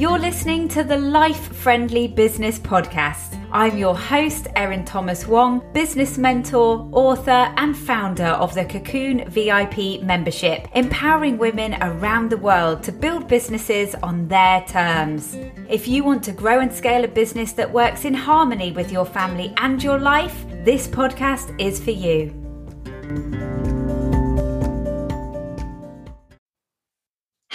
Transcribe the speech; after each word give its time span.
You're 0.00 0.18
listening 0.18 0.66
to 0.68 0.82
the 0.82 0.96
Life 0.96 1.54
Friendly 1.54 2.08
Business 2.08 2.58
Podcast. 2.58 3.38
I'm 3.52 3.76
your 3.76 3.94
host, 3.94 4.46
Erin 4.56 4.86
Thomas 4.86 5.26
Wong, 5.26 5.62
business 5.74 6.16
mentor, 6.16 6.88
author, 6.90 7.52
and 7.58 7.76
founder 7.76 8.24
of 8.24 8.54
the 8.54 8.64
Cocoon 8.64 9.28
VIP 9.28 10.00
membership, 10.02 10.68
empowering 10.74 11.36
women 11.36 11.76
around 11.82 12.30
the 12.30 12.38
world 12.38 12.82
to 12.84 12.92
build 12.92 13.28
businesses 13.28 13.94
on 13.96 14.26
their 14.26 14.62
terms. 14.62 15.36
If 15.68 15.86
you 15.86 16.02
want 16.02 16.24
to 16.24 16.32
grow 16.32 16.60
and 16.60 16.72
scale 16.72 17.04
a 17.04 17.08
business 17.08 17.52
that 17.52 17.70
works 17.70 18.06
in 18.06 18.14
harmony 18.14 18.72
with 18.72 18.90
your 18.90 19.04
family 19.04 19.52
and 19.58 19.82
your 19.82 19.98
life, 19.98 20.46
this 20.64 20.88
podcast 20.88 21.54
is 21.60 21.78
for 21.78 21.90
you. 21.90 23.59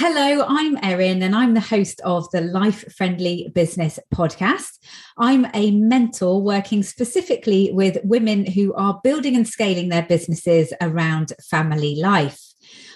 Hello, 0.08 0.46
I'm 0.48 0.78
Erin, 0.84 1.24
and 1.24 1.36
I'm 1.36 1.56
the 1.56 1.60
host 1.60 2.00
of 2.02 2.30
the 2.30 2.42
Life 2.42 2.94
Friendly 2.96 3.52
Business 3.56 3.98
Podcast. 4.14 4.78
I'm 5.18 5.48
a 5.56 5.72
mentor 5.72 6.44
working 6.44 6.84
specifically 6.84 7.72
with 7.74 7.98
women 8.04 8.46
who 8.46 8.72
are 8.76 9.02
building 9.04 9.36
and 9.36 9.48
scaling 9.48 9.90
their 9.90 10.04
businesses 10.04 10.72
around 10.80 11.34
family 11.50 11.96
life. 11.96 12.45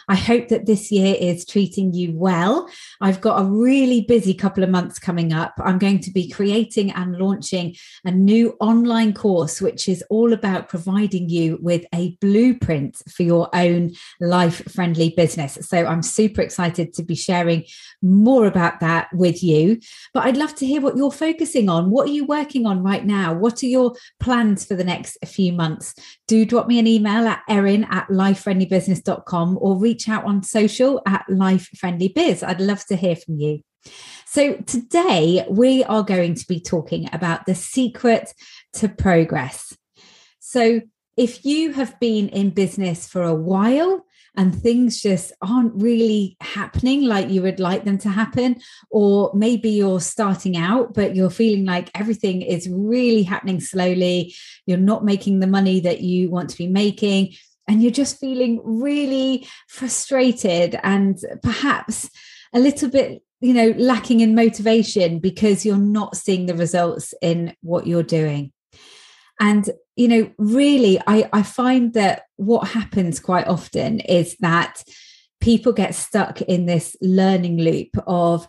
I 0.09 0.15
hope 0.15 0.47
that 0.47 0.65
this 0.65 0.91
year 0.91 1.15
is 1.19 1.45
treating 1.45 1.93
you 1.93 2.13
well. 2.15 2.67
I've 2.99 3.21
got 3.21 3.41
a 3.41 3.45
really 3.45 4.01
busy 4.01 4.33
couple 4.33 4.63
of 4.63 4.71
months 4.71 4.97
coming 4.97 5.31
up. 5.31 5.53
I'm 5.63 5.77
going 5.77 5.99
to 5.99 6.11
be 6.11 6.29
creating 6.29 6.91
and 6.91 7.15
launching 7.17 7.75
a 8.03 8.09
new 8.11 8.57
online 8.59 9.13
course, 9.13 9.61
which 9.61 9.87
is 9.87 10.03
all 10.09 10.33
about 10.33 10.67
providing 10.67 11.29
you 11.29 11.59
with 11.61 11.85
a 11.93 12.17
blueprint 12.21 13.01
for 13.07 13.21
your 13.21 13.49
own 13.53 13.91
life 14.19 14.63
friendly 14.71 15.11
business. 15.11 15.59
So 15.61 15.85
I'm 15.85 16.01
super 16.01 16.41
excited 16.41 16.93
to 16.95 17.03
be 17.03 17.15
sharing 17.15 17.65
more 18.01 18.47
about 18.47 18.79
that 18.79 19.09
with 19.13 19.43
you. 19.43 19.79
But 20.13 20.25
I'd 20.25 20.37
love 20.37 20.55
to 20.55 20.65
hear 20.65 20.81
what 20.81 20.97
you're 20.97 21.11
focusing 21.11 21.69
on. 21.69 21.91
What 21.91 22.07
are 22.07 22.13
you 22.13 22.25
working 22.25 22.65
on 22.65 22.81
right 22.81 23.05
now? 23.05 23.33
What 23.33 23.61
are 23.61 23.67
your 23.67 23.93
plans 24.19 24.65
for 24.65 24.73
the 24.73 24.83
next 24.83 25.17
few 25.25 25.53
months? 25.53 25.93
Do 26.27 26.45
drop 26.45 26.67
me 26.67 26.79
an 26.79 26.87
email 26.87 27.27
at 27.27 27.43
erin 27.47 27.83
at 27.91 28.07
lifefriendlybusiness.com 28.07 29.59
or 29.61 29.77
reach 29.77 29.98
reach 29.99 30.09
out 30.09 30.23
on 30.23 30.43
social 30.43 31.01
at 31.05 31.25
Life 31.27 31.69
Friendly 31.77 32.07
Biz. 32.07 32.41
I'd 32.43 32.61
love 32.61 32.85
to 32.85 32.95
hear 32.95 33.17
from 33.17 33.35
you. 33.35 33.59
So, 34.25 34.55
today 34.65 35.45
we 35.49 35.83
are 35.83 36.03
going 36.03 36.35
to 36.35 36.47
be 36.47 36.61
talking 36.61 37.09
about 37.11 37.45
the 37.45 37.55
secret 37.55 38.33
to 38.73 38.87
progress. 38.87 39.75
So, 40.39 40.81
if 41.17 41.43
you 41.43 41.73
have 41.73 41.99
been 41.99 42.29
in 42.29 42.51
business 42.51 43.09
for 43.09 43.23
a 43.23 43.33
while 43.33 44.05
and 44.37 44.55
things 44.55 45.01
just 45.01 45.33
aren't 45.41 45.73
really 45.75 46.37
happening 46.39 47.01
like 47.01 47.29
you 47.29 47.41
would 47.41 47.59
like 47.59 47.83
them 47.83 47.97
to 47.97 48.09
happen, 48.09 48.61
or 48.89 49.31
maybe 49.33 49.69
you're 49.69 49.99
starting 49.99 50.55
out, 50.55 50.93
but 50.93 51.13
you're 51.13 51.29
feeling 51.29 51.65
like 51.65 51.89
everything 51.93 52.41
is 52.41 52.69
really 52.71 53.23
happening 53.23 53.59
slowly, 53.59 54.33
you're 54.65 54.77
not 54.77 55.03
making 55.03 55.39
the 55.39 55.47
money 55.47 55.81
that 55.81 55.99
you 55.99 56.29
want 56.29 56.49
to 56.51 56.57
be 56.57 56.67
making, 56.67 57.33
and 57.69 57.81
you're 57.81 57.91
just 57.91 58.19
feeling 58.19 58.59
really 58.63 59.47
frustrated 59.67 60.77
and 60.83 61.17
perhaps 61.43 62.09
a 62.53 62.59
little 62.59 62.89
bit 62.89 63.21
you 63.39 63.53
know 63.53 63.73
lacking 63.77 64.19
in 64.19 64.35
motivation 64.35 65.19
because 65.19 65.65
you're 65.65 65.77
not 65.77 66.17
seeing 66.17 66.47
the 66.47 66.55
results 66.55 67.13
in 67.21 67.55
what 67.61 67.87
you're 67.87 68.03
doing. 68.03 68.51
And 69.39 69.69
you 69.99 70.07
know 70.07 70.31
really 70.37 70.97
i 71.07 71.29
i 71.33 71.43
find 71.43 71.93
that 71.93 72.23
what 72.37 72.69
happens 72.69 73.19
quite 73.19 73.45
often 73.47 73.99
is 73.99 74.37
that 74.39 74.81
people 75.41 75.73
get 75.73 75.93
stuck 75.93 76.41
in 76.41 76.65
this 76.65 76.95
learning 77.01 77.57
loop 77.57 77.89
of 78.07 78.47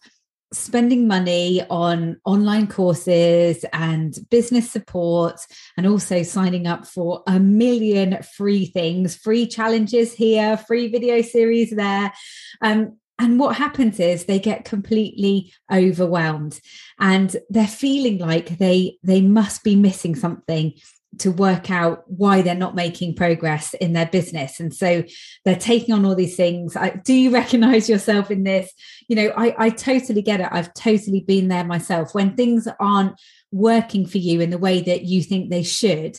spending 0.52 1.06
money 1.06 1.62
on 1.70 2.20
online 2.24 2.66
courses 2.66 3.64
and 3.72 4.18
business 4.30 4.70
support 4.70 5.40
and 5.76 5.86
also 5.86 6.22
signing 6.22 6.66
up 6.66 6.86
for 6.86 7.22
a 7.26 7.38
million 7.38 8.20
free 8.36 8.66
things 8.66 9.16
free 9.16 9.46
challenges 9.46 10.12
here 10.12 10.56
free 10.56 10.88
video 10.88 11.22
series 11.22 11.70
there. 11.70 12.12
Um, 12.60 12.98
and 13.18 13.38
what 13.38 13.56
happens 13.56 14.00
is 14.00 14.24
they 14.24 14.38
get 14.38 14.64
completely 14.64 15.52
overwhelmed 15.70 16.58
and 16.98 17.36
they're 17.50 17.66
feeling 17.66 18.18
like 18.18 18.58
they 18.58 18.98
they 19.02 19.20
must 19.20 19.62
be 19.62 19.76
missing 19.76 20.16
something 20.16 20.72
to 21.18 21.30
work 21.30 21.70
out 21.70 22.04
why 22.06 22.40
they're 22.40 22.54
not 22.54 22.74
making 22.74 23.14
progress 23.14 23.74
in 23.74 23.92
their 23.92 24.06
business. 24.06 24.60
And 24.60 24.72
so 24.72 25.02
they're 25.44 25.56
taking 25.56 25.94
on 25.94 26.04
all 26.04 26.14
these 26.14 26.36
things. 26.36 26.76
I, 26.76 26.90
do 26.90 27.12
you 27.12 27.30
recognize 27.34 27.88
yourself 27.88 28.30
in 28.30 28.44
this? 28.44 28.72
You 29.08 29.16
know 29.16 29.32
I, 29.36 29.54
I 29.58 29.70
totally 29.70 30.22
get 30.22 30.40
it. 30.40 30.48
I've 30.50 30.72
totally 30.74 31.20
been 31.20 31.48
there 31.48 31.64
myself. 31.64 32.14
When 32.14 32.36
things 32.36 32.68
aren't 32.78 33.20
working 33.52 34.06
for 34.06 34.18
you 34.18 34.40
in 34.40 34.50
the 34.50 34.58
way 34.58 34.80
that 34.80 35.02
you 35.04 35.22
think 35.22 35.50
they 35.50 35.64
should 35.64 36.18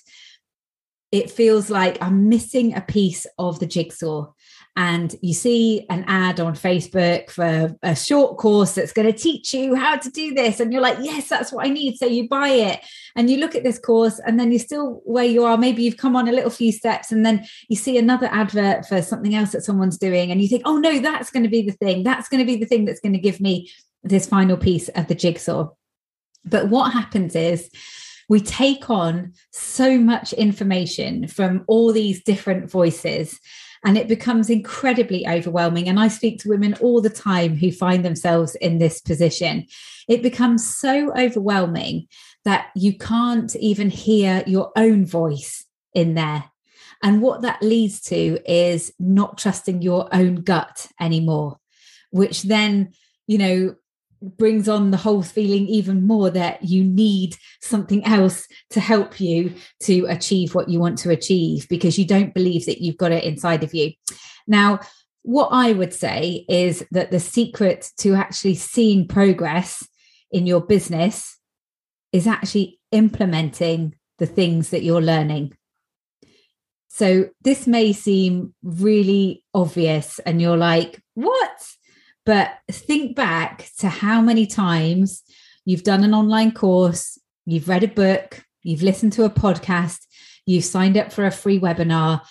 it 1.12 1.30
feels 1.30 1.70
like 1.70 1.98
i'm 2.02 2.30
missing 2.30 2.74
a 2.76 2.82
piece 2.82 3.26
of 3.38 3.60
the 3.60 3.66
jigsaw 3.66 4.30
and 4.76 5.16
you 5.22 5.34
see 5.34 5.86
an 5.90 6.06
ad 6.08 6.40
on 6.40 6.54
Facebook 6.54 7.30
for 7.30 7.76
a 7.84 7.96
short 7.96 8.38
course 8.38 8.74
that's 8.76 8.94
going 8.94 9.12
to 9.12 9.18
teach 9.18 9.54
you 9.54 9.76
how 9.76 9.98
to 9.98 10.10
do 10.10 10.34
this. 10.34 10.60
And 10.60 10.72
you're 10.72 10.82
like, 10.82 10.98
yes, 11.02 11.28
that's 11.28 11.52
what 11.52 11.66
I 11.66 11.70
need. 11.70 11.98
So 11.98 12.06
you 12.06 12.30
buy 12.30 12.48
it 12.48 12.80
and 13.16 13.30
you 13.30 13.38
look 13.38 13.54
at 13.54 13.64
this 13.64 13.78
course, 13.78 14.20
and 14.26 14.40
then 14.40 14.52
you're 14.52 14.60
still 14.60 15.02
where 15.04 15.26
you 15.26 15.44
are. 15.44 15.58
Maybe 15.58 15.84
you've 15.84 15.98
come 15.98 16.16
on 16.16 16.30
a 16.30 16.32
little 16.32 16.50
few 16.50 16.72
steps, 16.72 17.12
and 17.12 17.26
then 17.26 17.46
you 17.68 17.76
see 17.76 17.98
another 17.98 18.28
advert 18.28 18.86
for 18.86 19.02
something 19.02 19.36
else 19.36 19.52
that 19.52 19.64
someone's 19.64 19.98
doing, 19.98 20.32
and 20.32 20.42
you 20.42 20.48
think, 20.48 20.64
oh 20.66 20.78
no, 20.78 21.00
that's 21.00 21.32
going 21.32 21.44
to 21.44 21.50
be 21.50 21.62
the 21.62 21.74
thing. 21.74 22.04
That's 22.04 22.30
going 22.30 22.40
to 22.40 22.46
be 22.46 22.56
the 22.56 22.66
thing 22.66 22.86
that's 22.86 23.02
going 23.02 23.14
to 23.14 23.20
give 23.20 23.42
me 23.42 23.70
this 24.04 24.26
final 24.26 24.56
piece 24.56 24.88
of 24.90 25.08
the 25.08 25.16
jigsaw. 25.16 25.70
But 26.46 26.70
what 26.70 26.94
happens 26.94 27.36
is, 27.36 27.70
we 28.30 28.40
take 28.40 28.90
on 28.90 29.34
so 29.52 29.98
much 29.98 30.32
information 30.32 31.28
from 31.28 31.66
all 31.68 31.92
these 31.92 32.24
different 32.24 32.72
voices 32.72 33.38
and 33.84 33.98
it 33.98 34.08
becomes 34.08 34.50
incredibly 34.50 35.28
overwhelming. 35.28 35.90
And 35.90 36.00
I 36.00 36.08
speak 36.08 36.40
to 36.40 36.50
women 36.50 36.76
all 36.76 37.02
the 37.02 37.10
time 37.10 37.56
who 37.56 37.72
find 37.72 38.06
themselves 38.06 38.56
in 38.56 38.78
this 38.78 39.02
position. 39.02 39.66
It 40.08 40.22
becomes 40.22 40.68
so 40.68 41.12
overwhelming 41.18 42.08
that 42.46 42.68
you 42.76 42.98
can't 42.98 43.56
even 43.56 43.90
hear 43.90 44.44
your 44.46 44.72
own 44.76 45.06
voice 45.06 45.66
in 45.94 46.14
there. 46.14 46.46
And 47.04 47.22
what 47.22 47.42
that 47.42 47.64
leads 47.64 48.02
to 48.04 48.40
is 48.46 48.94
not 49.00 49.38
trusting 49.38 49.82
your 49.82 50.14
own 50.14 50.36
gut 50.36 50.88
anymore, 51.00 51.58
which 52.12 52.44
then, 52.44 52.94
you 53.26 53.40
know, 53.40 53.76
brings 54.22 54.70
on 54.70 54.92
the 54.92 54.98
whole 54.98 55.24
feeling 55.24 55.68
even 55.68 56.06
more 56.06 56.30
that 56.30 56.64
you 56.64 56.84
need 56.84 57.36
something 57.62 58.06
else 58.06 58.48
to 58.70 58.80
help 58.80 59.20
you 59.20 59.54
to 59.82 60.06
achieve 60.06 60.54
what 60.54 60.70
you 60.70 60.80
want 60.80 60.98
to 61.00 61.10
achieve 61.10 61.68
because 61.70 61.98
you 61.98 62.06
don't 62.06 62.34
believe 62.34 62.66
that 62.66 62.82
you've 62.82 62.98
got 62.98 63.12
it 63.12 63.24
inside 63.24 63.64
of 63.64 63.74
you. 63.74 63.92
Now, 64.48 64.80
what 65.24 65.50
I 65.52 65.74
would 65.74 65.94
say 65.94 66.46
is 66.50 66.86
that 66.92 67.12
the 67.12 67.20
secret 67.20 67.90
to 68.00 68.14
actually 68.16 68.56
seeing 68.56 69.08
progress 69.08 69.88
in 70.32 70.48
your 70.48 70.62
business 70.62 71.38
is 72.12 72.28
actually 72.28 72.80
implementing 72.92 73.96
the 74.18 74.26
things 74.26 74.70
that 74.70 74.84
you're 74.84 75.02
learning. 75.02 75.54
So, 76.90 77.30
this 77.42 77.68
may 77.68 77.94
seem 77.94 78.54
really 78.62 79.46
obvious, 79.54 80.20
and 80.20 80.42
you're 80.42 80.58
like, 80.58 81.02
what? 81.14 81.68
But 82.26 82.58
think 82.70 83.16
back 83.16 83.70
to 83.80 83.90
how 83.90 84.22
many 84.22 84.46
times 84.46 85.24
you've 85.66 85.84
done 85.84 86.04
an 86.04 86.14
online 86.14 86.52
course, 86.52 87.18
you've 87.46 87.68
read 87.68 87.84
a 87.84 87.88
book, 87.88 88.44
you've 88.64 88.84
listened 88.84 89.14
to 89.14 89.24
a 89.24 89.30
podcast, 89.30 90.06
you've 90.46 90.66
signed 90.66 90.98
up 90.98 91.12
for 91.12 91.26
a 91.26 91.32
free 91.32 91.60
webinar, 91.60 92.22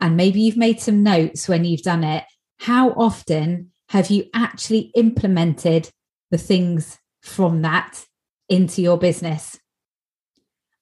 and 0.00 0.16
maybe 0.16 0.40
you've 0.40 0.56
made 0.56 0.80
some 0.80 1.02
notes 1.02 1.48
when 1.48 1.64
you've 1.64 1.82
done 1.82 2.04
it. 2.04 2.24
How 2.58 2.90
often 2.90 3.72
have 3.88 4.10
you 4.10 4.26
actually 4.34 4.92
implemented 4.94 5.90
the 6.30 6.38
things 6.38 6.98
from 7.22 7.62
that 7.62 8.04
into 8.48 8.82
your 8.82 8.98
business? 8.98 9.58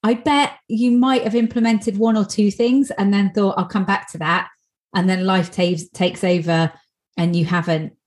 I 0.02 0.14
bet 0.14 0.52
you 0.69 0.92
might 0.92 1.25
have 1.25 1.34
implemented 1.34 1.98
one 1.98 2.16
or 2.16 2.25
two 2.25 2.50
things 2.50 2.90
and 2.92 3.12
then 3.12 3.32
thought, 3.32 3.58
I'll 3.58 3.66
come 3.66 3.84
back 3.84 4.10
to 4.12 4.19
that. 4.19 4.48
And 4.94 5.08
then 5.08 5.26
life 5.26 5.50
takes 5.50 5.88
takes 5.88 6.25
over 6.25 6.72
and 7.16 7.34
you 7.34 7.44
haven't. 7.44 7.97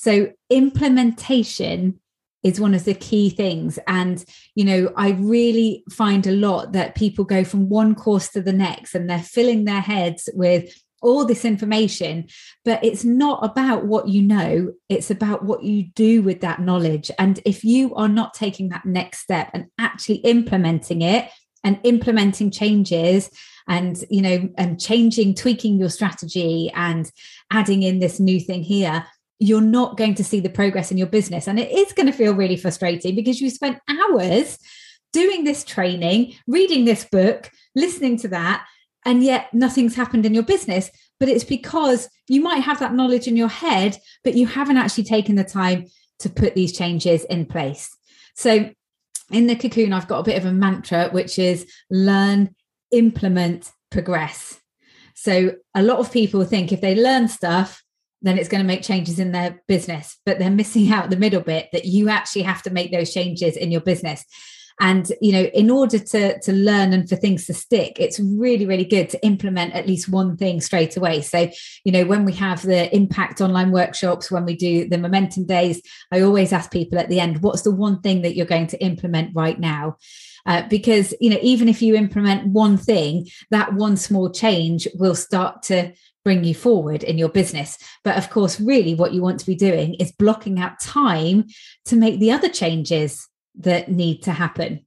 So 0.00 0.32
implementation 0.48 1.98
is 2.44 2.60
one 2.60 2.72
of 2.72 2.84
the 2.84 2.94
key 2.94 3.30
things. 3.30 3.80
And 3.88 4.24
you 4.54 4.64
know 4.64 4.92
i 4.96 5.10
really 5.10 5.82
find 5.90 6.26
a 6.26 6.32
lot 6.32 6.72
that 6.72 6.94
people 6.94 7.24
go 7.24 7.42
from 7.44 7.68
one 7.68 7.94
course 7.94 8.28
to 8.30 8.40
the 8.42 8.52
next 8.52 8.94
and 8.94 9.08
they're 9.08 9.18
filling 9.18 9.64
their 9.64 9.80
heads 9.80 10.28
with 10.34 10.72
all 11.00 11.24
this 11.24 11.44
information 11.44 12.26
but 12.64 12.82
it's 12.84 13.04
not 13.04 13.44
about 13.44 13.86
what 13.86 14.08
you 14.08 14.20
know 14.20 14.72
it's 14.88 15.12
about 15.12 15.44
what 15.44 15.62
you 15.62 15.84
do 15.94 16.22
with 16.22 16.40
that 16.40 16.60
knowledge. 16.60 17.10
And 17.18 17.40
if 17.44 17.64
you 17.64 17.94
are 17.94 18.08
not 18.08 18.34
taking 18.34 18.68
that 18.68 18.84
next 18.84 19.18
step 19.18 19.50
and 19.52 19.66
actually 19.78 20.16
implementing 20.18 21.02
it 21.02 21.28
and 21.64 21.80
implementing 21.82 22.50
changes 22.52 23.30
and 23.66 24.02
you 24.10 24.22
know 24.22 24.48
and 24.56 24.80
changing 24.80 25.34
tweaking 25.34 25.78
your 25.78 25.90
strategy 25.90 26.70
and 26.74 27.10
adding 27.50 27.82
in 27.82 27.98
this 27.98 28.20
new 28.20 28.40
thing 28.40 28.62
here 28.62 29.04
you're 29.38 29.60
not 29.60 29.96
going 29.96 30.14
to 30.16 30.24
see 30.24 30.40
the 30.40 30.50
progress 30.50 30.90
in 30.90 30.98
your 30.98 31.06
business. 31.06 31.46
And 31.46 31.58
it 31.58 31.70
is 31.70 31.92
going 31.92 32.06
to 32.06 32.12
feel 32.12 32.34
really 32.34 32.56
frustrating 32.56 33.14
because 33.14 33.40
you 33.40 33.50
spent 33.50 33.78
hours 33.88 34.58
doing 35.12 35.44
this 35.44 35.64
training, 35.64 36.34
reading 36.46 36.84
this 36.84 37.04
book, 37.04 37.50
listening 37.74 38.16
to 38.18 38.28
that, 38.28 38.66
and 39.04 39.22
yet 39.22 39.52
nothing's 39.54 39.94
happened 39.94 40.26
in 40.26 40.34
your 40.34 40.42
business. 40.42 40.90
But 41.20 41.28
it's 41.28 41.44
because 41.44 42.08
you 42.28 42.40
might 42.40 42.62
have 42.62 42.80
that 42.80 42.94
knowledge 42.94 43.26
in 43.26 43.36
your 43.36 43.48
head, 43.48 43.98
but 44.24 44.34
you 44.34 44.46
haven't 44.46 44.76
actually 44.76 45.04
taken 45.04 45.36
the 45.36 45.44
time 45.44 45.86
to 46.20 46.28
put 46.28 46.54
these 46.54 46.76
changes 46.76 47.24
in 47.24 47.46
place. 47.46 47.96
So 48.34 48.70
in 49.30 49.46
the 49.46 49.56
cocoon, 49.56 49.92
I've 49.92 50.08
got 50.08 50.20
a 50.20 50.24
bit 50.24 50.38
of 50.38 50.44
a 50.44 50.52
mantra, 50.52 51.10
which 51.10 51.38
is 51.38 51.70
learn, 51.90 52.54
implement, 52.90 53.70
progress. 53.90 54.60
So 55.14 55.54
a 55.74 55.82
lot 55.82 55.98
of 55.98 56.12
people 56.12 56.44
think 56.44 56.72
if 56.72 56.80
they 56.80 56.94
learn 56.94 57.28
stuff, 57.28 57.82
then 58.22 58.38
it's 58.38 58.48
going 58.48 58.62
to 58.62 58.66
make 58.66 58.82
changes 58.82 59.18
in 59.18 59.32
their 59.32 59.62
business, 59.68 60.18
but 60.26 60.38
they're 60.38 60.50
missing 60.50 60.90
out 60.90 61.10
the 61.10 61.16
middle 61.16 61.40
bit 61.40 61.68
that 61.72 61.84
you 61.84 62.08
actually 62.08 62.42
have 62.42 62.62
to 62.62 62.70
make 62.70 62.92
those 62.92 63.12
changes 63.12 63.56
in 63.56 63.70
your 63.70 63.80
business. 63.80 64.24
And 64.80 65.10
you 65.20 65.32
know 65.32 65.42
in 65.42 65.70
order 65.70 65.98
to 65.98 66.38
to 66.38 66.52
learn 66.52 66.92
and 66.92 67.08
for 67.08 67.16
things 67.16 67.46
to 67.46 67.52
stick 67.54 67.98
it's 67.98 68.20
really 68.20 68.64
really 68.64 68.84
good 68.84 69.08
to 69.08 69.26
implement 69.26 69.74
at 69.74 69.88
least 69.88 70.08
one 70.08 70.36
thing 70.36 70.60
straight 70.60 70.96
away. 70.96 71.20
So 71.22 71.50
you 71.82 71.90
know 71.90 72.06
when 72.06 72.24
we 72.24 72.32
have 72.34 72.62
the 72.62 72.94
impact 72.94 73.40
online 73.40 73.72
workshops 73.72 74.30
when 74.30 74.44
we 74.44 74.54
do 74.54 74.88
the 74.88 74.96
momentum 74.96 75.46
days 75.46 75.82
i 76.12 76.20
always 76.20 76.52
ask 76.52 76.70
people 76.70 76.96
at 76.96 77.08
the 77.08 77.18
end 77.18 77.42
what's 77.42 77.62
the 77.62 77.72
one 77.72 78.00
thing 78.02 78.22
that 78.22 78.36
you're 78.36 78.46
going 78.46 78.68
to 78.68 78.80
implement 78.80 79.34
right 79.34 79.58
now? 79.58 79.96
Uh, 80.46 80.62
because 80.68 81.12
you 81.20 81.28
know 81.28 81.38
even 81.42 81.68
if 81.68 81.82
you 81.82 81.96
implement 81.96 82.46
one 82.46 82.76
thing 82.76 83.26
that 83.50 83.74
one 83.74 83.96
small 83.96 84.30
change 84.30 84.86
will 84.94 85.16
start 85.16 85.62
to 85.62 85.92
bring 86.24 86.44
you 86.44 86.54
forward 86.54 87.02
in 87.02 87.18
your 87.18 87.28
business. 87.28 87.78
But 88.04 88.16
of 88.16 88.30
course, 88.30 88.60
really, 88.60 88.94
what 88.94 89.12
you 89.12 89.22
want 89.22 89.40
to 89.40 89.46
be 89.46 89.54
doing 89.54 89.94
is 89.94 90.12
blocking 90.12 90.58
out 90.58 90.80
time 90.80 91.44
to 91.86 91.96
make 91.96 92.20
the 92.20 92.32
other 92.32 92.48
changes 92.48 93.28
that 93.56 93.90
need 93.90 94.22
to 94.22 94.32
happen 94.32 94.84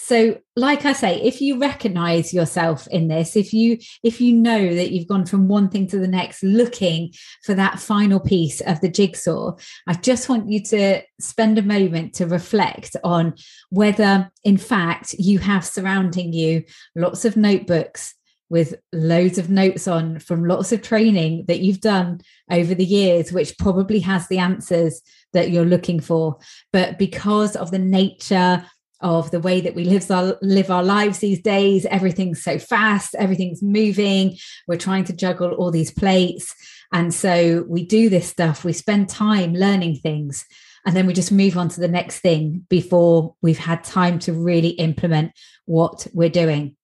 so 0.00 0.38
like 0.54 0.84
i 0.84 0.92
say 0.92 1.20
if 1.22 1.40
you 1.40 1.58
recognize 1.58 2.32
yourself 2.32 2.86
in 2.88 3.08
this 3.08 3.34
if 3.34 3.52
you 3.52 3.76
if 4.04 4.20
you 4.20 4.32
know 4.32 4.72
that 4.72 4.92
you've 4.92 5.08
gone 5.08 5.26
from 5.26 5.48
one 5.48 5.68
thing 5.68 5.88
to 5.88 5.98
the 5.98 6.06
next 6.06 6.40
looking 6.44 7.12
for 7.42 7.52
that 7.52 7.80
final 7.80 8.20
piece 8.20 8.60
of 8.60 8.80
the 8.80 8.88
jigsaw 8.88 9.52
i 9.88 9.92
just 9.92 10.28
want 10.28 10.48
you 10.48 10.62
to 10.62 11.02
spend 11.18 11.58
a 11.58 11.62
moment 11.62 12.14
to 12.14 12.26
reflect 12.26 12.94
on 13.02 13.34
whether 13.70 14.30
in 14.44 14.56
fact 14.56 15.16
you 15.18 15.40
have 15.40 15.66
surrounding 15.66 16.32
you 16.32 16.62
lots 16.94 17.24
of 17.24 17.36
notebooks 17.36 18.14
with 18.50 18.74
loads 18.92 19.38
of 19.38 19.50
notes 19.50 19.86
on 19.86 20.18
from 20.18 20.44
lots 20.44 20.72
of 20.72 20.82
training 20.82 21.44
that 21.48 21.60
you've 21.60 21.80
done 21.80 22.20
over 22.50 22.74
the 22.74 22.84
years, 22.84 23.32
which 23.32 23.58
probably 23.58 24.00
has 24.00 24.28
the 24.28 24.38
answers 24.38 25.02
that 25.32 25.50
you're 25.50 25.64
looking 25.64 26.00
for. 26.00 26.38
But 26.72 26.98
because 26.98 27.56
of 27.56 27.70
the 27.70 27.78
nature 27.78 28.64
of 29.00 29.30
the 29.30 29.40
way 29.40 29.60
that 29.60 29.74
we 29.74 29.84
live 29.84 30.10
our, 30.10 30.36
live 30.42 30.70
our 30.70 30.82
lives 30.82 31.18
these 31.18 31.40
days, 31.40 31.86
everything's 31.86 32.42
so 32.42 32.58
fast, 32.58 33.14
everything's 33.16 33.62
moving, 33.62 34.36
we're 34.66 34.76
trying 34.76 35.04
to 35.04 35.12
juggle 35.12 35.52
all 35.52 35.70
these 35.70 35.92
plates. 35.92 36.54
And 36.92 37.12
so 37.12 37.64
we 37.68 37.84
do 37.84 38.08
this 38.08 38.28
stuff, 38.28 38.64
we 38.64 38.72
spend 38.72 39.08
time 39.08 39.52
learning 39.52 39.96
things, 39.96 40.44
and 40.86 40.96
then 40.96 41.06
we 41.06 41.12
just 41.12 41.30
move 41.30 41.58
on 41.58 41.68
to 41.68 41.80
the 41.80 41.88
next 41.88 42.20
thing 42.20 42.66
before 42.70 43.34
we've 43.42 43.58
had 43.58 43.84
time 43.84 44.18
to 44.20 44.32
really 44.32 44.70
implement 44.70 45.32
what 45.66 46.06
we're 46.14 46.30
doing. 46.30 46.77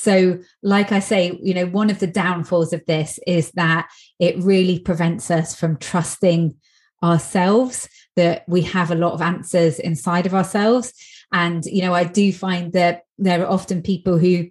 So, 0.00 0.38
like 0.62 0.92
I 0.92 1.00
say, 1.00 1.38
you 1.42 1.54
know, 1.54 1.66
one 1.66 1.90
of 1.90 1.98
the 1.98 2.06
downfalls 2.06 2.72
of 2.72 2.86
this 2.86 3.18
is 3.26 3.50
that 3.52 3.88
it 4.20 4.38
really 4.38 4.78
prevents 4.78 5.28
us 5.28 5.56
from 5.56 5.76
trusting 5.76 6.54
ourselves, 7.02 7.88
that 8.14 8.44
we 8.46 8.62
have 8.62 8.92
a 8.92 8.96
lot 8.96 9.12
of 9.12 9.22
answers 9.22 9.80
inside 9.80 10.24
of 10.24 10.34
ourselves. 10.34 10.92
And, 11.32 11.64
you 11.64 11.82
know, 11.82 11.94
I 11.94 12.04
do 12.04 12.32
find 12.32 12.72
that 12.74 13.02
there 13.18 13.42
are 13.44 13.50
often 13.50 13.82
people 13.82 14.18
who, 14.18 14.46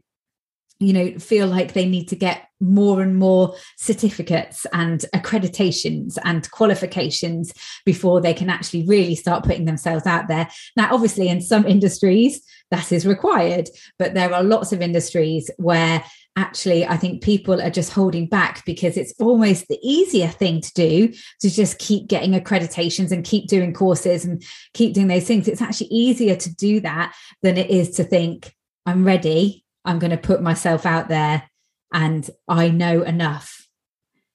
you 0.79 0.93
know, 0.93 1.17
feel 1.19 1.47
like 1.47 1.73
they 1.73 1.85
need 1.85 2.07
to 2.09 2.15
get 2.15 2.47
more 2.59 3.01
and 3.01 3.15
more 3.15 3.55
certificates 3.77 4.65
and 4.73 5.05
accreditations 5.13 6.17
and 6.23 6.49
qualifications 6.51 7.53
before 7.85 8.21
they 8.21 8.33
can 8.33 8.49
actually 8.49 8.85
really 8.85 9.15
start 9.15 9.43
putting 9.43 9.65
themselves 9.65 10.05
out 10.05 10.27
there. 10.27 10.47
Now, 10.75 10.93
obviously, 10.93 11.27
in 11.29 11.41
some 11.41 11.65
industries, 11.67 12.41
that 12.69 12.91
is 12.91 13.05
required, 13.05 13.69
but 13.97 14.13
there 14.13 14.33
are 14.33 14.43
lots 14.43 14.73
of 14.73 14.81
industries 14.81 15.49
where 15.57 16.03
actually 16.35 16.85
I 16.85 16.97
think 16.97 17.23
people 17.23 17.61
are 17.61 17.69
just 17.69 17.91
holding 17.93 18.27
back 18.27 18.63
because 18.65 18.97
it's 18.97 19.13
almost 19.19 19.67
the 19.67 19.79
easier 19.81 20.27
thing 20.27 20.61
to 20.61 20.73
do 20.73 21.13
to 21.41 21.49
just 21.49 21.79
keep 21.79 22.07
getting 22.07 22.33
accreditations 22.33 23.11
and 23.11 23.23
keep 23.23 23.47
doing 23.47 23.73
courses 23.73 24.25
and 24.25 24.43
keep 24.73 24.93
doing 24.93 25.07
those 25.07 25.25
things. 25.25 25.47
It's 25.47 25.61
actually 25.61 25.87
easier 25.87 26.35
to 26.35 26.55
do 26.55 26.81
that 26.81 27.15
than 27.41 27.57
it 27.57 27.69
is 27.69 27.91
to 27.91 28.03
think, 28.03 28.53
I'm 28.85 29.05
ready, 29.05 29.65
I'm 29.87 29.99
going 29.99 30.11
to 30.11 30.17
put 30.17 30.41
myself 30.41 30.85
out 30.85 31.07
there 31.07 31.49
and 31.93 32.29
I 32.47 32.69
know 32.69 33.01
enough 33.03 33.67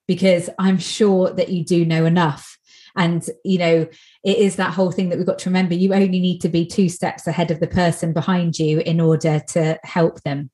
because 0.09 0.49
I'm 0.59 0.79
sure 0.79 1.31
that 1.31 1.51
you 1.51 1.65
do 1.65 1.85
know 1.85 2.07
enough. 2.07 2.59
And, 2.97 3.25
you 3.45 3.59
know, 3.59 3.87
it 4.25 4.39
is 4.39 4.57
that 4.57 4.73
whole 4.73 4.91
thing 4.91 5.11
that 5.11 5.19
we've 5.19 5.27
got 5.27 5.39
to 5.41 5.51
remember 5.51 5.75
you 5.75 5.95
only 5.95 6.09
need 6.21 6.41
to 6.41 6.49
be 6.49 6.67
two 6.67 6.89
steps 6.89 7.27
ahead 7.27 7.51
of 7.51 7.61
the 7.61 7.67
person 7.67 8.13
behind 8.13 8.59
you 8.59 8.81
in 8.81 9.01
order 9.01 9.41
to 9.49 9.79
help 9.85 10.23
them. 10.23 10.51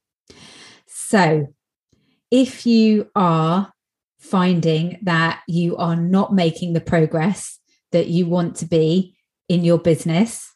So, 0.86 1.54
if 2.30 2.66
you 2.66 3.10
are 3.14 3.72
finding 4.20 4.98
that 5.02 5.40
you 5.48 5.76
are 5.76 5.96
not 5.96 6.34
making 6.34 6.74
the 6.74 6.80
progress 6.80 7.58
that 7.92 8.08
you 8.08 8.26
want 8.26 8.56
to 8.56 8.66
be 8.66 9.16
in 9.48 9.64
your 9.64 9.78
business, 9.78 10.52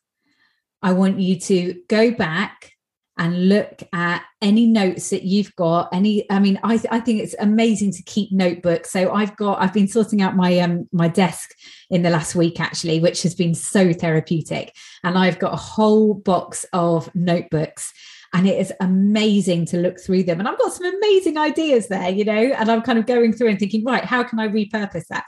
I 0.82 0.92
want 0.92 1.20
you 1.20 1.38
to 1.40 1.80
go 1.88 2.10
back 2.10 2.71
and 3.18 3.48
look 3.48 3.82
at 3.92 4.22
any 4.40 4.66
notes 4.66 5.10
that 5.10 5.22
you've 5.22 5.54
got 5.56 5.88
any 5.92 6.28
i 6.30 6.38
mean 6.38 6.58
i, 6.62 6.80
I 6.90 7.00
think 7.00 7.20
it's 7.20 7.34
amazing 7.38 7.92
to 7.92 8.02
keep 8.04 8.32
notebooks 8.32 8.90
so 8.90 9.12
i've 9.12 9.36
got 9.36 9.60
i've 9.60 9.74
been 9.74 9.88
sorting 9.88 10.22
out 10.22 10.36
my 10.36 10.58
um 10.60 10.88
my 10.92 11.08
desk 11.08 11.50
in 11.90 12.02
the 12.02 12.10
last 12.10 12.34
week 12.34 12.60
actually 12.60 13.00
which 13.00 13.22
has 13.22 13.34
been 13.34 13.54
so 13.54 13.92
therapeutic 13.92 14.74
and 15.04 15.18
i've 15.18 15.38
got 15.38 15.52
a 15.52 15.56
whole 15.58 16.14
box 16.14 16.64
of 16.72 17.14
notebooks 17.14 17.92
and 18.34 18.48
it 18.48 18.58
is 18.58 18.72
amazing 18.80 19.66
to 19.66 19.76
look 19.76 20.00
through 20.00 20.22
them. 20.22 20.38
And 20.38 20.48
I've 20.48 20.58
got 20.58 20.72
some 20.72 20.86
amazing 20.86 21.36
ideas 21.36 21.88
there, 21.88 22.08
you 22.08 22.24
know, 22.24 22.32
and 22.32 22.70
I'm 22.70 22.80
kind 22.80 22.98
of 22.98 23.06
going 23.06 23.32
through 23.32 23.48
and 23.48 23.58
thinking, 23.58 23.84
right, 23.84 24.04
how 24.04 24.22
can 24.22 24.38
I 24.38 24.48
repurpose 24.48 25.06
that? 25.08 25.24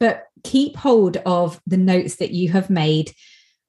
But 0.00 0.24
keep 0.42 0.76
hold 0.76 1.18
of 1.18 1.60
the 1.66 1.76
notes 1.76 2.16
that 2.16 2.32
you 2.32 2.50
have 2.50 2.68
made 2.68 3.12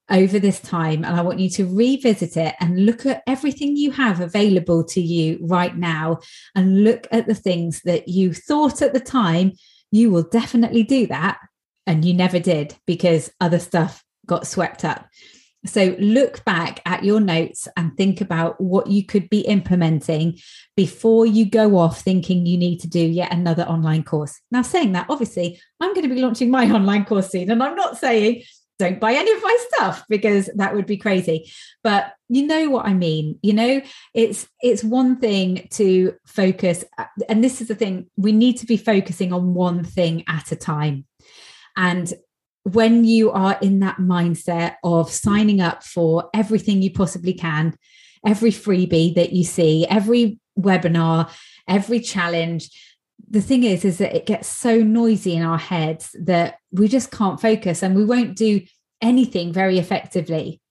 over 0.10 0.40
this 0.40 0.60
time. 0.60 1.04
And 1.04 1.16
I 1.16 1.22
want 1.22 1.40
you 1.40 1.50
to 1.52 1.66
revisit 1.66 2.38
it 2.38 2.56
and 2.60 2.86
look 2.86 3.06
at 3.06 3.24
everything 3.28 3.76
you 3.76 3.92
have 3.92 4.20
available 4.20 4.84
to 4.86 5.02
you 5.02 5.40
right 5.42 5.76
now 5.76 6.20
and 6.56 6.84
look 6.84 7.08
at 7.12 7.28
the 7.28 7.36
things 7.36 7.82
that 7.82 8.08
you 8.08 8.34
thought 8.34 8.82
at 8.82 8.94
the 8.94 9.00
time 9.00 9.54
you 9.92 10.12
will 10.12 10.24
definitely 10.24 10.84
do 10.84 11.08
that. 11.08 11.40
And 11.88 12.06
you 12.06 12.14
never 12.14 12.40
did 12.40 12.76
because 12.86 13.32
other 13.42 13.58
stuff 13.58 14.04
got 14.28 14.46
swept 14.46 14.86
up. 14.86 15.08
So 15.66 15.96
look 16.00 16.46
back 16.46 16.82
at 16.86 17.04
your 17.04 17.20
notes 17.20 17.68
and 17.76 17.96
think 17.98 18.22
about 18.22 18.62
what 18.62 18.88
you 18.88 19.06
could 19.06 19.30
be 19.30 19.42
implementing 19.42 20.40
before 20.78 21.26
you 21.26 21.46
go 21.46 21.78
off 21.78 22.02
thinking 22.02 22.46
you 22.46 22.58
need 22.58 22.80
to 22.82 22.88
do 22.88 23.00
yet 23.00 23.34
another 23.34 23.64
online 23.64 24.04
course. 24.04 24.40
Now, 24.52 24.62
saying 24.62 24.94
that, 24.94 25.08
obviously, 25.10 25.60
I'm 25.82 25.94
going 25.94 26.08
to 26.08 26.14
be 26.14 26.22
launching 26.22 26.50
my 26.50 26.70
online 26.72 27.04
course 27.04 27.32
soon, 27.32 27.52
and 27.52 27.62
I'm 27.62 27.76
not 27.76 27.98
saying 27.98 28.44
don't 28.80 29.00
buy 29.00 29.14
any 29.14 29.32
of 29.32 29.44
my 29.44 29.58
stuff 29.70 30.06
because 30.10 30.50
that 30.56 30.74
would 30.74 30.86
be 30.88 30.98
crazy. 30.98 31.52
But 31.84 32.14
you 32.30 32.48
know 32.48 32.70
what 32.70 32.86
i 32.86 32.94
mean. 32.94 33.38
You 33.44 33.54
know 33.54 33.82
it's 34.14 34.48
it's 34.62 34.84
one 34.84 35.18
thing 35.18 35.68
to 35.72 36.16
focus 36.26 36.84
uh, 36.98 37.06
and 37.28 37.44
this 37.44 37.62
is 37.62 37.68
the 37.68 37.76
thing 37.76 38.10
we 38.16 38.32
need 38.32 38.58
to 38.58 38.66
be 38.66 38.78
focusing 38.78 39.34
on 39.34 39.54
one 39.54 39.84
thing 39.84 40.24
at 40.28 40.52
a 40.52 40.56
time. 40.56 41.06
And 41.78 42.12
when 42.64 43.06
you 43.06 43.32
are 43.32 43.58
in 43.62 43.80
that 43.80 43.98
mindset 43.98 44.76
of 44.84 45.12
signing 45.12 45.62
up 45.62 45.84
for 45.84 46.30
everything 46.34 46.82
you 46.82 46.92
possibly 46.92 47.34
can, 47.34 47.76
every 48.26 48.52
freebie 48.52 49.16
that 49.16 49.34
you 49.34 49.44
see, 49.44 49.88
every 49.88 50.40
webinar, 50.60 51.32
every 51.68 52.00
challenge, 52.00 52.70
the 53.28 53.42
thing 53.42 53.64
is 53.64 53.86
is 53.86 53.98
that 53.98 54.16
it 54.16 54.26
gets 54.26 54.48
so 54.48 54.78
noisy 54.78 55.36
in 55.36 55.44
our 55.44 55.58
heads 55.58 56.16
that 56.20 56.60
we 56.72 56.88
just 56.88 57.12
can't 57.12 57.42
focus 57.42 57.84
and 57.84 57.96
we 57.96 58.06
won't 58.06 58.36
do 58.36 58.62
anything 59.02 59.52
very 59.54 59.80
effectively 59.80 60.62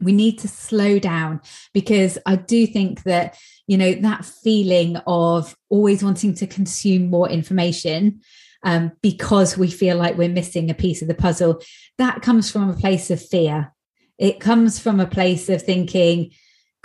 we 0.00 0.12
need 0.12 0.38
to 0.38 0.48
slow 0.48 0.98
down 0.98 1.40
because 1.72 2.18
i 2.26 2.36
do 2.36 2.66
think 2.66 3.02
that 3.04 3.36
you 3.66 3.78
know 3.78 3.92
that 3.94 4.24
feeling 4.24 4.96
of 5.06 5.56
always 5.68 6.02
wanting 6.02 6.34
to 6.34 6.46
consume 6.46 7.08
more 7.08 7.28
information 7.28 8.20
um, 8.66 8.92
because 9.00 9.56
we 9.56 9.70
feel 9.70 9.96
like 9.96 10.18
we're 10.18 10.28
missing 10.28 10.70
a 10.70 10.74
piece 10.74 11.00
of 11.00 11.08
the 11.08 11.14
puzzle. 11.14 11.62
That 11.98 12.20
comes 12.20 12.50
from 12.50 12.68
a 12.68 12.74
place 12.74 13.10
of 13.12 13.24
fear. 13.24 13.72
It 14.18 14.40
comes 14.40 14.78
from 14.80 14.98
a 14.98 15.06
place 15.06 15.48
of 15.48 15.62
thinking, 15.62 16.32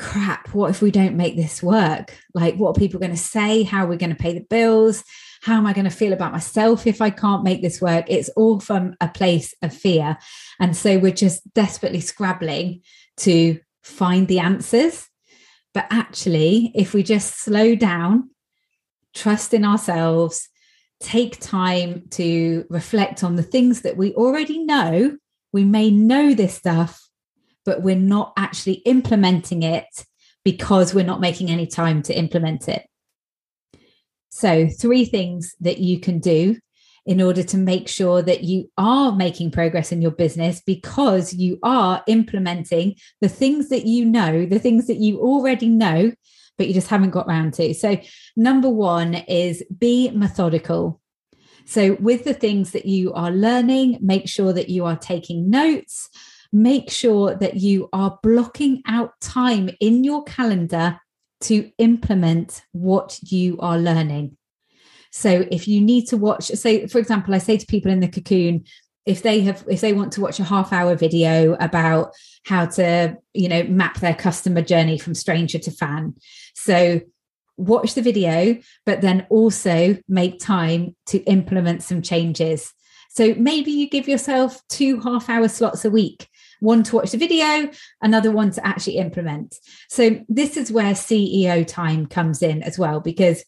crap, 0.01 0.53
what 0.53 0.71
if 0.71 0.81
we 0.81 0.91
don't 0.91 1.15
make 1.15 1.35
this 1.35 1.63
work? 1.63 2.17
Like, 2.33 2.55
what 2.55 2.75
are 2.75 2.79
people 2.79 2.99
going 2.99 3.11
to 3.11 3.17
say? 3.17 3.63
How 3.63 3.85
are 3.85 3.87
we 3.87 3.97
going 3.97 4.09
to 4.09 4.15
pay 4.15 4.33
the 4.33 4.45
bills? 4.49 5.03
how 5.41 5.57
am 5.57 5.65
I 5.65 5.73
going 5.73 5.85
to 5.85 5.91
feel 5.91 6.13
about 6.13 6.31
myself 6.31 6.85
if 6.85 7.01
I 7.01 7.09
can't 7.09 7.43
make 7.43 7.61
this 7.61 7.81
work? 7.81 8.05
It's 8.07 8.29
all 8.29 8.59
from 8.59 8.95
a 9.01 9.07
place 9.07 9.55
of 9.63 9.75
fear. 9.75 10.17
And 10.59 10.77
so 10.77 10.99
we're 10.99 11.11
just 11.11 11.51
desperately 11.53 11.99
scrabbling 11.99 12.81
to 13.17 13.59
find 13.81 14.27
the 14.27 14.39
answers. 14.39 15.09
But 15.73 15.87
actually, 15.89 16.71
if 16.75 16.93
we 16.93 17.01
just 17.01 17.39
slow 17.39 17.75
down, 17.75 18.29
trust 19.15 19.53
in 19.53 19.65
ourselves, 19.65 20.47
take 20.99 21.39
time 21.39 22.03
to 22.11 22.65
reflect 22.69 23.23
on 23.23 23.35
the 23.35 23.43
things 23.43 23.81
that 23.81 23.97
we 23.97 24.13
already 24.13 24.63
know, 24.63 25.17
we 25.51 25.63
may 25.63 25.89
know 25.89 26.35
this 26.35 26.53
stuff, 26.53 27.01
but 27.65 27.81
we're 27.81 27.95
not 27.95 28.33
actually 28.37 28.75
implementing 28.85 29.63
it 29.63 30.05
because 30.43 30.93
we're 30.93 31.05
not 31.05 31.21
making 31.21 31.49
any 31.49 31.67
time 31.67 32.01
to 32.03 32.17
implement 32.17 32.67
it. 32.67 32.87
So, 34.29 34.67
three 34.67 35.05
things 35.05 35.55
that 35.59 35.79
you 35.79 35.99
can 35.99 36.19
do 36.19 36.57
in 37.05 37.21
order 37.21 37.43
to 37.43 37.57
make 37.57 37.87
sure 37.87 38.21
that 38.21 38.43
you 38.43 38.69
are 38.77 39.11
making 39.11 39.51
progress 39.51 39.91
in 39.91 40.01
your 40.01 40.11
business 40.11 40.61
because 40.65 41.33
you 41.33 41.57
are 41.63 42.03
implementing 42.07 42.95
the 43.21 43.29
things 43.29 43.69
that 43.69 43.85
you 43.85 44.05
know, 44.05 44.45
the 44.45 44.59
things 44.59 44.87
that 44.87 44.97
you 44.97 45.19
already 45.19 45.67
know, 45.67 46.11
but 46.57 46.67
you 46.67 46.73
just 46.73 46.89
haven't 46.89 47.09
got 47.09 47.27
around 47.27 47.53
to. 47.55 47.73
So, 47.73 47.97
number 48.35 48.69
one 48.69 49.15
is 49.15 49.63
be 49.77 50.11
methodical. 50.11 51.01
So, 51.65 51.95
with 51.99 52.23
the 52.23 52.33
things 52.33 52.71
that 52.71 52.85
you 52.85 53.13
are 53.13 53.31
learning, 53.31 53.99
make 54.01 54.27
sure 54.27 54.53
that 54.53 54.69
you 54.69 54.85
are 54.85 54.97
taking 54.97 55.49
notes. 55.49 56.09
Make 56.51 56.89
sure 56.89 57.35
that 57.35 57.55
you 57.55 57.89
are 57.93 58.19
blocking 58.21 58.81
out 58.85 59.19
time 59.21 59.69
in 59.79 60.03
your 60.03 60.23
calendar 60.23 60.99
to 61.41 61.71
implement 61.77 62.61
what 62.71 63.19
you 63.23 63.57
are 63.59 63.77
learning. 63.77 64.37
So 65.11 65.45
if 65.51 65.67
you 65.67 65.81
need 65.81 66.07
to 66.07 66.17
watch, 66.17 66.45
say, 66.45 66.87
for 66.87 66.99
example, 66.99 67.33
I 67.33 67.39
say 67.39 67.57
to 67.57 67.65
people 67.65 67.91
in 67.91 67.99
the 67.99 68.07
cocoon, 68.07 68.63
if 69.05 69.23
they 69.23 69.41
have 69.41 69.65
if 69.67 69.81
they 69.81 69.93
want 69.93 70.13
to 70.13 70.21
watch 70.21 70.39
a 70.39 70.43
half 70.43 70.71
hour 70.71 70.95
video 70.95 71.53
about 71.59 72.13
how 72.45 72.65
to 72.65 73.17
you 73.33 73.49
know 73.49 73.63
map 73.63 73.99
their 73.99 74.13
customer 74.13 74.61
journey 74.61 74.97
from 74.97 75.15
stranger 75.15 75.57
to 75.57 75.71
fan 75.71 76.13
so 76.53 77.01
watch 77.57 77.93
the 77.95 78.01
video 78.01 78.57
but 78.85 79.01
then 79.01 79.25
also 79.29 79.97
make 80.07 80.39
time 80.39 80.95
to 81.05 81.17
implement 81.23 81.81
some 81.83 82.01
changes 82.01 82.73
so 83.09 83.33
maybe 83.35 83.71
you 83.71 83.89
give 83.89 84.07
yourself 84.07 84.61
two 84.69 84.99
half 84.99 85.29
hour 85.29 85.47
slots 85.47 85.83
a 85.83 85.89
week 85.89 86.27
one 86.61 86.83
to 86.83 86.95
watch 86.95 87.11
the 87.11 87.17
video 87.17 87.69
another 88.01 88.31
one 88.31 88.51
to 88.51 88.65
actually 88.65 88.97
implement. 88.97 89.57
So 89.89 90.21
this 90.29 90.55
is 90.55 90.71
where 90.71 90.93
ceo 90.93 91.67
time 91.67 92.05
comes 92.05 92.41
in 92.41 92.63
as 92.63 92.79
well 92.79 93.01
because 93.01 93.43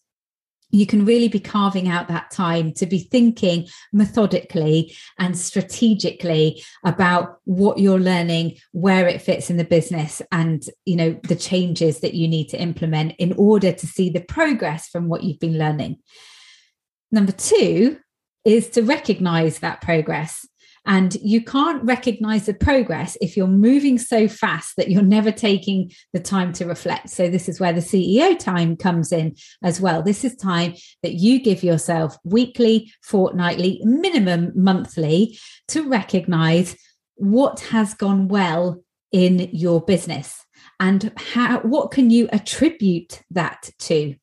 you 0.74 0.88
can 0.88 1.06
really 1.06 1.28
be 1.28 1.40
carving 1.40 1.88
out 1.88 2.08
that 2.08 2.32
time 2.32 2.74
to 2.74 2.88
be 2.88 2.98
thinking 2.98 3.68
methodically 3.94 4.96
and 5.20 5.38
strategically 5.38 6.64
about 6.84 7.38
what 7.46 7.78
you're 7.78 8.00
learning 8.00 8.58
where 8.72 9.08
it 9.08 9.22
fits 9.22 9.52
in 9.52 9.58
the 9.58 9.64
business 9.64 10.20
and 10.32 10.64
you 10.86 10.96
know 10.96 11.18
the 11.28 11.36
changes 11.36 12.00
that 12.00 12.16
you 12.16 12.28
need 12.28 12.50
to 12.50 12.60
implement 12.60 13.14
in 13.20 13.34
order 13.34 13.72
to 13.72 13.86
see 13.86 14.10
the 14.10 14.22
progress 14.22 14.88
from 14.88 15.08
what 15.08 15.24
you've 15.24 15.40
been 15.40 15.60
learning. 15.60 15.98
Number 17.12 17.32
2 17.32 18.00
is 18.44 18.70
to 18.70 18.82
recognize 18.82 19.60
that 19.60 19.82
progress 19.82 20.48
and 20.86 21.16
you 21.16 21.44
can't 21.44 21.84
recognize 21.84 22.46
the 22.46 22.54
progress 22.54 23.18
if 23.22 23.38
you're 23.38 23.48
moving 23.48 23.98
so 23.98 24.28
fast 24.28 24.76
that 24.76 24.90
you're 24.90 25.02
never 25.02 25.32
taking 25.32 25.92
the 26.12 26.20
time 26.20 26.52
to 26.54 26.66
reflect. 26.66 27.10
So, 27.10 27.30
this 27.30 27.48
is 27.48 27.60
where 27.60 27.74
the 27.74 27.80
CEO 27.80 28.38
time 28.38 28.76
comes 28.76 29.12
in 29.12 29.36
as 29.64 29.80
well. 29.80 30.02
This 30.02 30.24
is 30.24 30.36
time 30.36 30.76
that 31.02 31.14
you 31.14 31.42
give 31.42 31.64
yourself 31.64 32.18
weekly, 32.24 32.92
fortnightly, 33.02 33.82
minimum 33.84 34.52
monthly 34.56 35.38
to 35.70 35.88
recognize 35.88 36.76
what 37.16 37.60
has 37.62 37.94
gone 37.94 38.28
well 38.28 38.84
in 39.12 39.50
your 39.54 39.82
business 39.82 40.44
and 40.80 41.12
how 41.16 41.60
what 41.60 41.92
can 41.92 42.10
you 42.10 42.28
attribute 42.32 43.22
that 43.32 43.70
to 43.80 44.16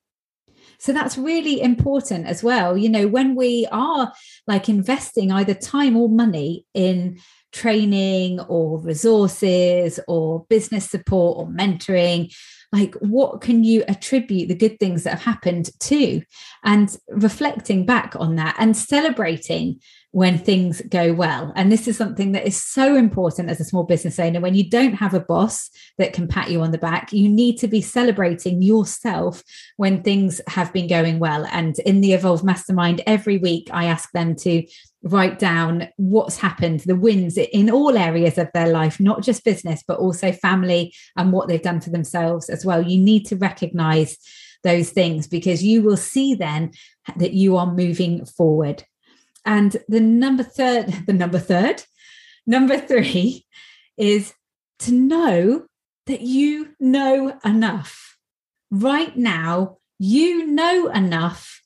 so 0.80 0.94
that's 0.94 1.18
really 1.18 1.60
important 1.60 2.26
as 2.26 2.42
well. 2.42 2.76
You 2.76 2.88
know, 2.88 3.06
when 3.06 3.34
we 3.34 3.68
are 3.70 4.12
like 4.46 4.68
investing 4.68 5.30
either 5.30 5.52
time 5.52 5.94
or 5.94 6.08
money 6.08 6.64
in 6.72 7.20
training 7.52 8.40
or 8.40 8.80
resources 8.80 10.00
or 10.08 10.46
business 10.49 10.88
support 10.88 11.37
or 11.37 11.46
mentoring, 11.49 12.34
like 12.72 12.94
what 12.94 13.42
can 13.42 13.62
you 13.62 13.84
attribute 13.88 14.49
the 14.49 14.54
good 14.54 14.78
things 14.80 15.04
that 15.04 15.10
have 15.10 15.22
happened 15.22 15.68
to? 15.80 16.22
And 16.64 16.96
reflecting 17.08 17.84
back 17.84 18.14
on 18.18 18.37
that 18.37 18.56
and 18.58 18.75
celebrating 18.75 19.80
when 20.12 20.38
things 20.38 20.83
go 20.88 21.12
well. 21.12 21.52
And 21.55 21.71
this 21.71 21.87
is 21.87 21.97
something 21.97 22.33
that 22.33 22.47
is 22.47 22.61
so 22.61 22.97
important 22.97 23.49
as 23.49 23.61
a 23.61 23.64
small 23.64 23.85
business 23.85 24.19
owner. 24.19 24.40
When 24.40 24.57
you 24.57 24.69
don't 24.69 24.95
have 24.95 25.14
a 25.14 25.21
boss 25.21 25.71
that 25.99 26.12
can 26.12 26.26
pat 26.26 26.50
you 26.50 26.62
on 26.62 26.73
the 26.73 26.79
back, 26.79 27.12
you 27.12 27.29
need 27.29 27.59
to 27.59 27.69
be 27.69 27.81
celebrating 27.81 28.61
yourself 28.61 29.45
when 29.76 30.02
things 30.02 30.40
have 30.49 30.73
been 30.73 30.88
going 30.88 31.21
well. 31.21 31.47
And 31.52 31.79
in 31.81 32.00
the 32.00 32.12
Evolve 32.12 32.43
Mastermind, 32.43 33.02
every 33.07 33.38
week 33.38 33.69
I 33.73 33.85
ask 33.85 34.11
them 34.11 34.35
to 34.37 34.67
write 35.05 35.38
down 35.38 35.88
what's 35.97 36.38
happened, 36.38 36.81
the 36.81 36.97
wins 36.97 37.38
in 37.38 37.71
all 37.71 37.97
areas 37.97 38.37
of 38.37 38.49
their 38.52 38.69
life, 38.69 38.99
not 38.99 39.23
just 39.23 39.45
business, 39.45 39.85
but 39.87 39.99
also 39.99 40.33
family 40.33 40.93
and 41.17 41.33
what 41.33 41.47
they've 41.47 41.62
done 41.62 41.81
for 41.81 41.90
themselves 41.90 42.50
as 42.50 42.64
well. 42.64 42.83
You 42.83 42.99
need 42.99 43.26
to 43.26 43.37
recognize 43.37 44.19
those 44.64 44.90
things 44.90 45.26
because 45.26 45.62
you 45.62 45.83
will 45.83 45.97
see 45.97 46.35
then 46.35 46.73
that 47.17 47.33
you 47.33 47.57
are 47.57 47.73
moving 47.73 48.26
forward. 48.26 48.85
And 49.44 49.76
the 49.88 50.00
number 50.00 50.42
third, 50.42 50.87
the 51.06 51.12
number 51.12 51.38
third, 51.38 51.82
number 52.47 52.78
three 52.78 53.47
is 53.97 54.35
to 54.80 54.92
know 54.92 55.66
that 56.06 56.20
you 56.20 56.75
know 56.80 57.38
enough. 57.44 58.16
Right 58.70 59.16
now, 59.16 59.78
you 59.99 60.47
know 60.47 60.88
enough 60.88 61.61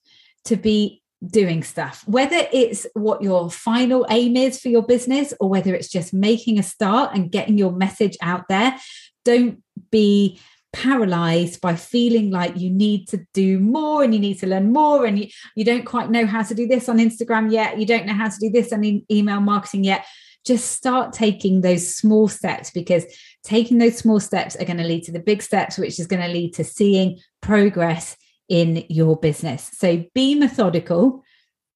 to 0.46 0.56
be 0.56 1.02
doing 1.24 1.62
stuff, 1.62 2.02
whether 2.06 2.46
it's 2.52 2.86
what 2.94 3.22
your 3.22 3.50
final 3.50 4.06
aim 4.10 4.36
is 4.36 4.60
for 4.60 4.68
your 4.68 4.82
business 4.82 5.32
or 5.40 5.48
whether 5.48 5.74
it's 5.74 5.88
just 5.88 6.12
making 6.12 6.58
a 6.58 6.62
start 6.62 7.14
and 7.14 7.30
getting 7.30 7.56
your 7.56 7.72
message 7.72 8.16
out 8.20 8.48
there. 8.48 8.76
Don't 9.24 9.62
be 9.90 10.38
paralyzed 10.74 11.60
by 11.60 11.76
feeling 11.76 12.30
like 12.30 12.58
you 12.58 12.68
need 12.68 13.06
to 13.08 13.24
do 13.32 13.60
more 13.60 14.02
and 14.02 14.12
you 14.12 14.18
need 14.18 14.38
to 14.40 14.46
learn 14.46 14.72
more 14.72 15.06
and 15.06 15.20
you, 15.20 15.28
you 15.54 15.64
don't 15.64 15.86
quite 15.86 16.10
know 16.10 16.26
how 16.26 16.42
to 16.42 16.52
do 16.52 16.66
this 16.66 16.88
on 16.88 16.98
Instagram 16.98 17.50
yet, 17.50 17.78
you 17.78 17.86
don't 17.86 18.06
know 18.06 18.12
how 18.12 18.28
to 18.28 18.36
do 18.40 18.50
this 18.50 18.72
on 18.72 19.02
email 19.10 19.40
marketing 19.40 19.84
yet, 19.84 20.04
just 20.44 20.72
start 20.72 21.12
taking 21.12 21.60
those 21.60 21.94
small 21.94 22.26
steps 22.26 22.72
because 22.72 23.04
taking 23.44 23.78
those 23.78 23.96
small 23.96 24.18
steps 24.18 24.56
are 24.56 24.64
going 24.64 24.78
to 24.78 24.84
lead 24.84 25.04
to 25.04 25.12
the 25.12 25.20
big 25.20 25.42
steps, 25.42 25.78
which 25.78 26.00
is 26.00 26.08
going 26.08 26.20
to 26.20 26.28
lead 26.28 26.52
to 26.52 26.64
seeing 26.64 27.20
progress 27.40 28.16
in 28.48 28.84
your 28.88 29.16
business. 29.16 29.70
So 29.74 30.04
be 30.12 30.34
methodical, 30.34 31.22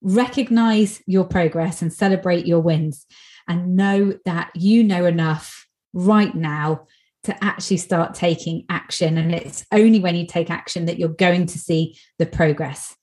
recognize 0.02 1.00
your 1.06 1.24
progress 1.24 1.82
and 1.82 1.92
celebrate 1.92 2.46
your 2.46 2.60
wins, 2.60 3.06
and 3.46 3.76
know 3.76 4.18
that 4.24 4.50
you 4.56 4.82
know 4.82 5.06
enough 5.06 5.66
right 5.94 6.34
now 6.34 6.86
to 7.24 7.44
actually 7.44 7.78
start 7.78 8.14
taking 8.14 8.64
action. 8.68 9.18
And 9.18 9.34
it's 9.34 9.66
only 9.72 10.00
when 10.00 10.16
you 10.16 10.26
take 10.26 10.50
action 10.50 10.86
that 10.86 10.98
you're 10.98 11.08
going 11.08 11.46
to 11.46 11.58
see 11.58 11.98
the 12.18 12.26
progress. 12.26 12.96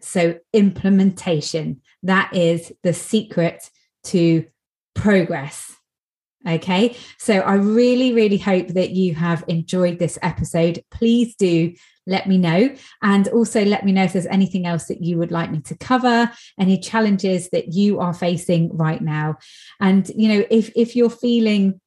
So, 0.00 0.38
implementation 0.52 1.80
that 2.02 2.34
is 2.34 2.72
the 2.82 2.92
secret 2.92 3.70
to 4.04 4.44
progress. 4.94 5.74
Okay. 6.46 6.94
So, 7.18 7.38
I 7.40 7.54
really, 7.54 8.12
really 8.12 8.36
hope 8.36 8.68
that 8.68 8.90
you 8.90 9.14
have 9.14 9.44
enjoyed 9.48 9.98
this 9.98 10.18
episode. 10.22 10.84
Please 10.90 11.34
do 11.36 11.72
let 12.06 12.28
me 12.28 12.38
know. 12.38 12.74
And 13.02 13.28
also 13.28 13.64
let 13.64 13.84
me 13.84 13.92
know 13.92 14.04
if 14.04 14.12
there's 14.12 14.26
anything 14.26 14.66
else 14.66 14.86
that 14.86 15.02
you 15.02 15.16
would 15.18 15.32
like 15.32 15.50
me 15.50 15.60
to 15.62 15.76
cover, 15.78 16.30
any 16.60 16.78
challenges 16.78 17.48
that 17.50 17.72
you 17.72 18.00
are 18.00 18.12
facing 18.12 18.76
right 18.76 19.00
now. 19.00 19.36
And, 19.80 20.10
you 20.14 20.28
know, 20.28 20.44
if, 20.50 20.70
if 20.76 20.94
you're 20.94 21.10
feeling 21.10 21.80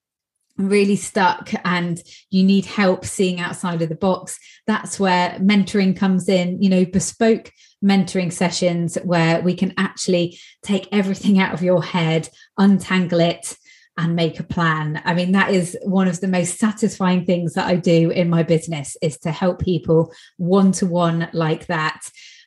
really 0.58 0.96
stuck 0.96 1.52
and 1.64 2.02
you 2.30 2.44
need 2.44 2.66
help 2.66 3.06
seeing 3.06 3.40
outside 3.40 3.82
of 3.82 3.90
the 3.90 3.96
box. 3.96 4.40
That's 4.66 5.00
where 5.00 5.38
mentoring 5.40 5.96
comes 5.96 6.28
in 6.28 6.62
you 6.62 6.70
know 6.70 6.86
bespoke 6.86 7.52
mentoring 7.84 8.34
sessions 8.34 8.98
where 9.04 9.42
we 9.42 9.54
can 9.54 9.74
actually 9.78 10.40
take 10.64 10.88
everything 10.92 11.40
out 11.40 11.54
of 11.54 11.62
your 11.62 11.84
head 11.84 12.28
untangle 12.58 13.20
it 13.20 13.56
and 13.98 14.16
make 14.16 14.40
a 14.40 14.44
plan. 14.44 15.02
I 15.06 15.14
mean 15.14 15.32
that 15.34 15.52
is 15.52 15.78
one 15.84 16.08
of 16.08 16.20
the 16.20 16.28
most 16.28 16.58
satisfying 16.58 17.26
things 17.26 17.54
that 17.54 17.68
i 17.68 17.76
do 17.76 18.10
in 18.12 18.30
my 18.30 18.44
business 18.44 18.98
is 19.02 19.18
to 19.20 19.32
help 19.32 19.60
people 19.60 20.14
one 20.38 20.72
to 20.74 20.86
one 20.86 21.30
like 21.34 21.68
that 21.68 22.02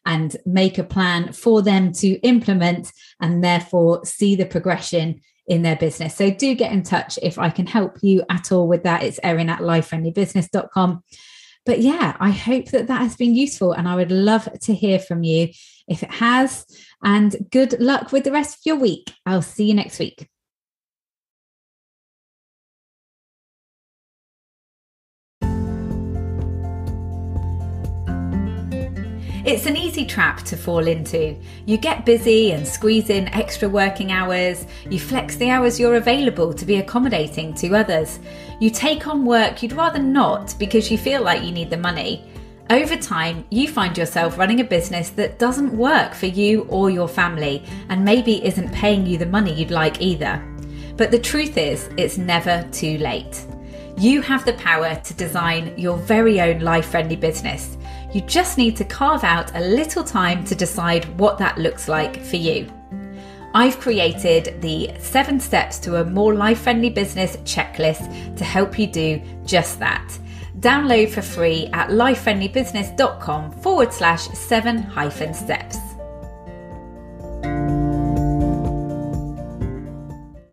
and 0.07 0.37
make 0.47 0.79
a 0.79 0.85
plan 0.85 1.33
for 1.33 1.63
them 1.63 1.93
to 1.93 2.09
implement 2.21 2.93
and 3.21 3.45
therefore 3.45 4.05
see 4.05 4.35
the 4.35 4.47
progression 4.47 5.21
in 5.51 5.63
their 5.63 5.77
business. 5.77 6.15
So 6.15 6.31
do 6.31 6.55
get 6.55 6.73
in 6.73 6.85
touch 6.85 7.19
if 7.23 7.37
I 7.37 7.51
can 7.51 7.67
help 7.67 7.99
you 8.03 8.23
at 8.31 8.53
all 8.53 8.69
with 8.69 8.85
that. 8.85 9.03
It's 9.03 9.19
Erin 9.23 9.51
at 9.51 9.59
lifefriendlybusiness.com. 9.59 11.03
But 11.67 11.81
yeah, 11.81 12.17
I 12.21 12.31
hope 12.31 12.67
that 12.67 12.87
that 12.87 13.03
has 13.03 13.17
been 13.17 13.35
useful 13.35 13.73
and 13.73 13.89
I 13.89 13.97
would 13.97 14.13
love 14.13 14.49
to 14.63 14.73
hear 14.73 15.01
from 15.01 15.25
you 15.25 15.49
if 15.89 16.05
it 16.05 16.13
has. 16.13 16.65
And 17.03 17.37
good 17.51 17.79
luck 17.81 18.13
with 18.13 18.23
the 18.23 18.33
rest 18.33 18.55
of 18.55 18.61
your 18.65 18.77
week. 18.77 19.13
I'll 19.27 19.43
see 19.43 19.65
you 19.65 19.75
next 19.75 19.99
week. 19.99 20.30
It's 29.51 29.67
an 29.67 29.77
easy 29.77 30.07
trap 30.07 30.43
to 30.45 30.57
fall 30.57 30.87
into. 30.87 31.37
You 31.67 31.77
get 31.77 32.07
busy 32.07 32.53
and 32.53 32.65
squeeze 32.65 33.11
in 33.11 33.27
extra 33.35 33.69
working 33.69 34.13
hours. 34.13 34.65
You 34.89 35.01
flex 35.01 35.35
the 35.35 35.51
hours 35.51 35.81
you're 35.81 35.97
available 35.97 36.55
to 36.55 36.65
be 36.65 36.77
accommodating 36.77 37.53
to 37.55 37.75
others. 37.75 38.21
You 38.61 38.71
take 38.71 39.09
on 39.09 39.25
work 39.25 39.61
you'd 39.61 39.73
rather 39.73 39.99
not 39.99 40.55
because 40.57 40.89
you 40.89 40.97
feel 40.97 41.23
like 41.23 41.43
you 41.43 41.51
need 41.51 41.69
the 41.69 41.77
money. 41.77 42.31
Over 42.71 42.95
time, 42.97 43.45
you 43.51 43.67
find 43.67 43.99
yourself 43.99 44.39
running 44.39 44.61
a 44.61 44.65
business 44.65 45.11
that 45.11 45.41
doesn't 45.41 45.77
work 45.77 46.15
for 46.15 46.27
you 46.27 46.63
or 46.69 46.89
your 46.89 47.09
family 47.09 47.65
and 47.89 48.05
maybe 48.05 48.45
isn't 48.47 48.73
paying 48.73 49.05
you 49.05 49.19
the 49.19 49.27
money 49.27 49.53
you'd 49.53 49.73
like 49.73 50.01
either. 50.01 50.41
But 50.97 51.11
the 51.11 51.19
truth 51.19 51.57
is, 51.57 51.91
it's 51.97 52.19
never 52.19 52.65
too 52.71 52.99
late. 52.99 53.45
You 53.99 54.23
have 54.23 54.45
the 54.45 54.53
power 54.53 54.95
to 54.95 55.15
design 55.15 55.75
your 55.77 55.97
very 55.97 56.41
own 56.41 56.61
life 56.61 56.87
friendly 56.87 57.17
business. 57.17 57.77
You 58.13 58.21
just 58.23 58.59
need 58.59 58.77
to 58.77 58.85
carve 58.85 59.25
out 59.25 59.55
a 59.55 59.61
little 59.61 60.03
time 60.03 60.45
to 60.45 60.55
decide 60.55 61.05
what 61.19 61.39
that 61.39 61.59
looks 61.59 61.89
like 61.89 62.21
for 62.23 62.37
you. 62.37 62.73
I've 63.55 63.81
created 63.81 64.61
the 64.61 64.93
seven 64.99 65.41
steps 65.41 65.79
to 65.81 65.97
a 65.97 66.05
more 66.05 66.35
life 66.35 66.61
friendly 66.61 66.91
business 66.91 67.37
checklist 67.39 68.37
to 68.37 68.45
help 68.45 68.79
you 68.79 68.87
do 68.87 69.21
just 69.45 69.79
that. 69.81 70.19
Download 70.61 71.09
for 71.11 71.23
free 71.23 71.69
at 71.73 71.89
lifefriendlybusiness.com 71.89 73.53
forward 73.53 73.93
slash 73.93 74.29
seven 74.29 74.79
hyphen 74.79 75.35
steps. 75.35 75.90